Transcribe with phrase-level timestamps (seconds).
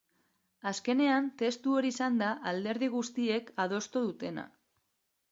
[0.69, 4.47] Azkenean testu hori izan da alderdi guztiek adostu dutena.